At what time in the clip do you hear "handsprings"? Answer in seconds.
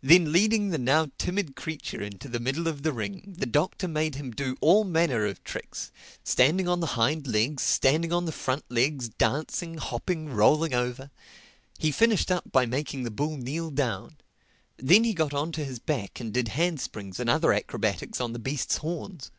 16.48-17.20